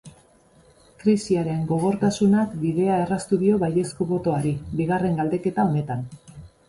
[1.01, 6.03] Krisiaren gogortasunak bidea erraztu dio baiezko botoari bigarren galdeketa honetan.